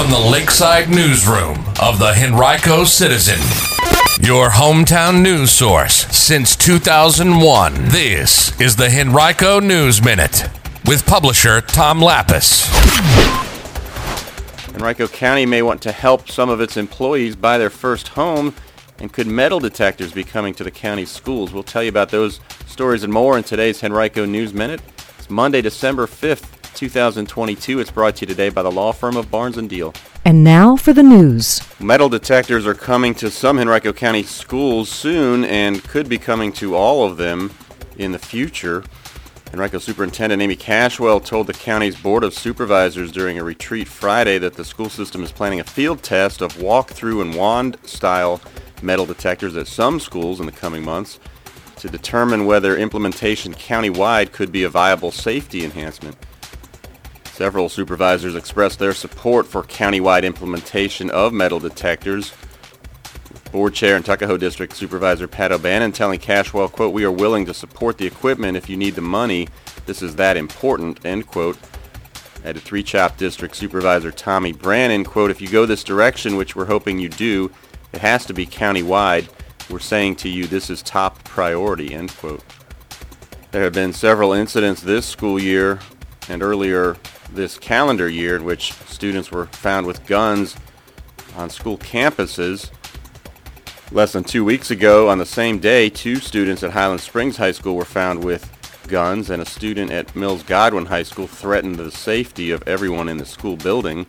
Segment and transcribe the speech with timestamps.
[0.00, 3.38] from the Lakeside Newsroom of the Henrico Citizen,
[4.26, 7.74] your hometown news source since 2001.
[7.88, 10.48] This is the Henrico News Minute
[10.86, 12.66] with publisher Tom Lappas.
[14.74, 18.54] Henrico County may want to help some of its employees buy their first home,
[19.00, 21.52] and could metal detectors be coming to the county's schools?
[21.52, 24.80] We'll tell you about those stories and more in today's Henrico News Minute.
[25.18, 26.59] It's Monday, December 5th.
[26.80, 27.78] 2022.
[27.78, 29.92] It's brought to you today by the law firm of Barnes & Deal.
[30.24, 31.60] And now for the news.
[31.78, 36.74] Metal detectors are coming to some Henrico County schools soon and could be coming to
[36.74, 37.52] all of them
[37.98, 38.82] in the future.
[39.52, 44.54] Henrico Superintendent Amy Cashwell told the county's Board of Supervisors during a retreat Friday that
[44.54, 48.40] the school system is planning a field test of walk-through and wand-style
[48.80, 51.20] metal detectors at some schools in the coming months
[51.76, 56.16] to determine whether implementation countywide could be a viable safety enhancement.
[57.40, 62.34] Several supervisors expressed their support for countywide implementation of metal detectors.
[63.50, 67.54] Board Chair and Tuckahoe District Supervisor Pat O'Bannon telling Cashwell, quote, we are willing to
[67.54, 69.48] support the equipment if you need the money.
[69.86, 71.56] This is that important, end quote.
[72.44, 76.54] At a Three Chopt District Supervisor Tommy Branin, quote, if you go this direction, which
[76.54, 77.50] we're hoping you do,
[77.94, 79.30] it has to be countywide.
[79.70, 82.44] We're saying to you this is top priority, end quote.
[83.50, 85.80] There have been several incidents this school year
[86.30, 86.96] and earlier
[87.32, 90.56] this calendar year in which students were found with guns
[91.36, 92.70] on school campuses.
[93.92, 97.52] Less than two weeks ago, on the same day, two students at Highland Springs High
[97.52, 98.48] School were found with
[98.86, 103.18] guns, and a student at Mills Godwin High School threatened the safety of everyone in
[103.18, 104.06] the school building.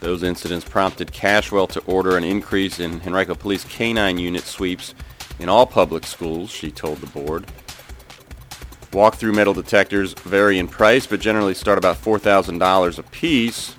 [0.00, 4.94] Those incidents prompted Cashwell to order an increase in Henrico Police K-9 unit sweeps
[5.40, 7.46] in all public schools, she told the board.
[8.92, 13.76] Walk-through metal detectors vary in price, but generally start about $4,000 a piece.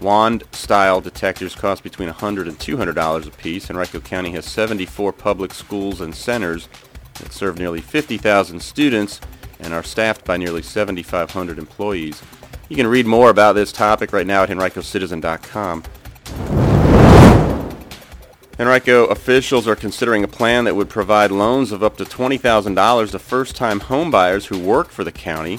[0.00, 3.68] Wand-style detectors cost between $100 and $200 a piece.
[3.68, 6.68] Henrico County has 74 public schools and centers
[7.14, 9.20] that serve nearly 50,000 students
[9.58, 12.22] and are staffed by nearly 7,500 employees.
[12.68, 15.82] You can read more about this topic right now at henricocitizen.com.
[18.60, 23.18] Henrico officials are considering a plan that would provide loans of up to $20,000 to
[23.18, 25.54] first-time homebuyers who work for the county.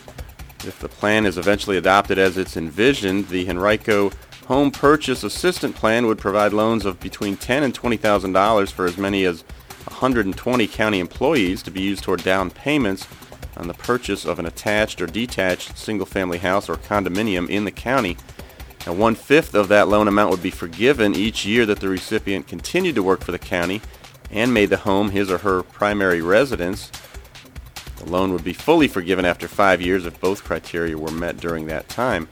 [0.63, 4.11] If the plan is eventually adopted as it's envisioned, the Henrico
[4.45, 9.25] Home Purchase Assistant Plan would provide loans of between $10 and $20,000 for as many
[9.25, 9.41] as
[9.85, 13.07] 120 county employees to be used toward down payments
[13.57, 18.15] on the purchase of an attached or detached single-family house or condominium in the county.
[18.85, 22.95] Now, one-fifth of that loan amount would be forgiven each year that the recipient continued
[22.95, 23.81] to work for the county
[24.31, 26.91] and made the home his or her primary residence.
[27.97, 31.67] The loan would be fully forgiven after five years if both criteria were met during
[31.67, 32.27] that time.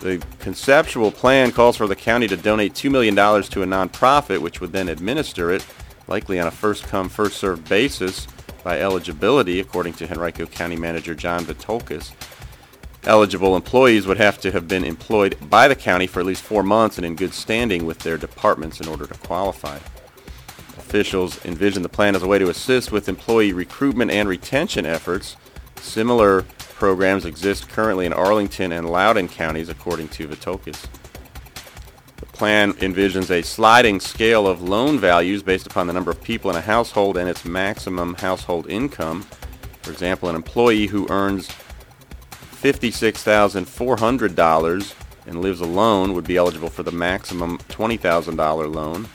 [0.00, 4.60] The conceptual plan calls for the county to donate $2 million to a nonprofit, which
[4.60, 5.66] would then administer it,
[6.06, 8.28] likely on a first-come, first-served basis
[8.62, 12.12] by eligibility, according to Henrico County Manager John Vithoulkas.
[13.08, 16.62] Eligible employees would have to have been employed by the county for at least four
[16.62, 19.76] months and in good standing with their departments in order to qualify.
[20.76, 25.36] Officials envision the plan as a way to assist with employee recruitment and retention efforts.
[25.76, 30.84] Similar programs exist currently in Arlington and Loudoun counties, according to Vithoulkas.
[32.18, 36.50] The plan envisions a sliding scale of loan values based upon the number of people
[36.50, 39.22] in a household and its maximum household income.
[39.80, 41.48] For example, an employee who earns
[42.62, 44.94] $56,400
[45.26, 49.06] and lives alone would be eligible for the maximum $20,000 loan.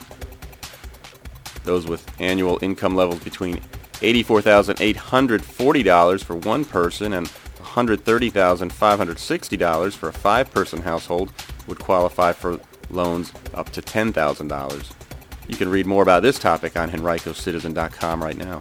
[1.64, 3.60] Those with annual income levels between
[3.94, 7.26] $84,840 for one person and
[7.58, 11.32] $130,560 for a five-person household
[11.66, 14.92] would qualify for loans up to $10,000.
[15.48, 18.60] You can read more about this topic on henricocitizen.com right now.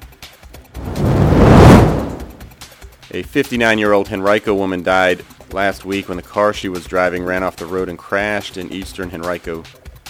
[3.15, 7.57] A 59-year-old Henrico woman died last week when the car she was driving ran off
[7.57, 9.61] the road and crashed in eastern Henrico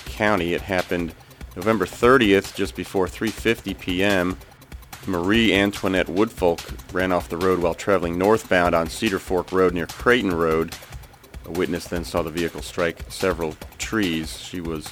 [0.05, 0.53] County.
[0.53, 1.13] It happened
[1.57, 4.37] November 30th, just before 3.50 p.m.
[5.05, 6.61] Marie Antoinette Woodfolk
[6.93, 10.73] ran off the road while traveling northbound on Cedar Fork Road near Creighton Road.
[11.43, 14.39] A witness then saw the vehicle strike several trees.
[14.39, 14.89] She was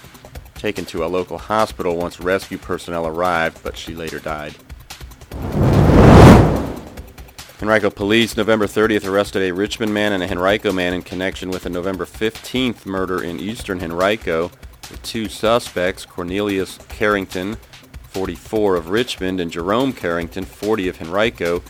[0.55, 4.53] taken to a local hospital once rescue personnel arrived, but she later died.
[7.61, 11.67] Henrico police November 30th arrested a Richmond man and a Henrico man in connection with
[11.67, 14.49] a November 15th murder in eastern Henrico.
[14.89, 17.57] The two suspects, Cornelius Carrington,
[18.09, 21.61] 44 of Richmond, and Jerome Carrington, 40 of Henrico,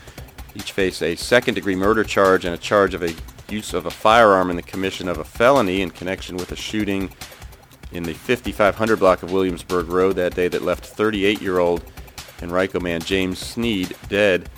[0.54, 3.14] each face a second-degree murder charge and a charge of a
[3.50, 7.10] use of a firearm in the commission of a felony in connection with a shooting
[7.92, 11.84] in the 5500 block of Williamsburg Road that day that left 38-year-old
[12.40, 14.48] Henrico man James Sneed dead.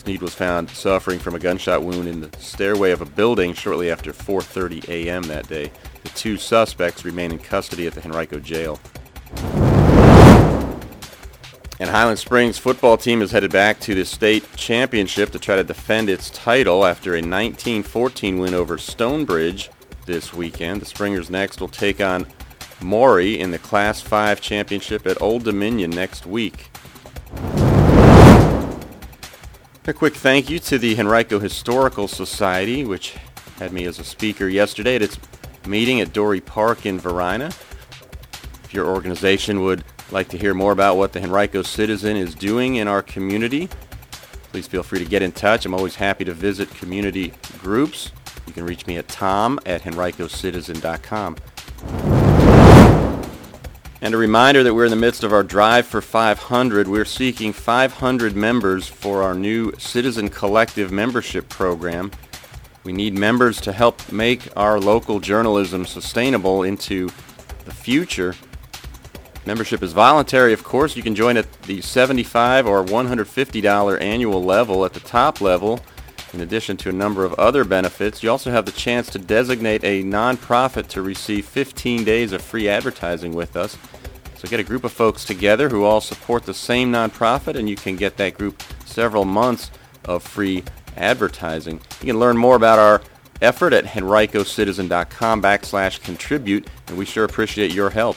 [0.00, 3.90] Sneed was found suffering from a gunshot wound in the stairway of a building shortly
[3.90, 5.24] after 4.30 a.m.
[5.24, 5.70] that day.
[6.04, 8.80] The two suspects remain in custody at the Henrico jail.
[11.78, 15.64] And Highland Springs football team is headed back to the state championship to try to
[15.64, 19.68] defend its title after a 19-14 win over Stonebridge
[20.06, 20.80] this weekend.
[20.80, 22.26] The Springers next will take on
[22.80, 26.70] Maury in the Class 5 championship at Old Dominion next week.
[29.90, 33.16] A quick thank you to the Henrico Historical Society, which
[33.58, 35.18] had me as a speaker yesterday at its
[35.66, 37.46] meeting at Dorey Park in Varina.
[38.62, 39.82] If your organization would
[40.12, 43.68] like to hear more about what the Henrico Citizen is doing in our community,
[44.52, 45.66] please feel free to get in touch.
[45.66, 48.12] I'm always happy to visit community groups.
[48.46, 52.19] You can reach me at tom at henricocitizen.com.
[54.02, 56.88] And a reminder that we're in the midst of our drive for 500.
[56.88, 62.10] We're seeking 500 members for our new Citizen Collective membership program.
[62.82, 67.10] We need members to help make our local journalism sustainable into
[67.66, 68.34] the future.
[69.44, 70.96] Membership is voluntary, of course.
[70.96, 75.78] You can join at the 75 or $150 annual level at the top level.
[76.32, 79.82] In addition to a number of other benefits, you also have the chance to designate
[79.82, 83.76] a nonprofit to receive 15 days of free advertising with us.
[84.36, 87.76] So get a group of folks together who all support the same nonprofit, and you
[87.76, 89.70] can get that group several months
[90.04, 90.62] of free
[90.96, 91.80] advertising.
[92.00, 93.02] You can learn more about our
[93.42, 98.16] effort at henricocitizen.com backslash contribute, and we sure appreciate your help.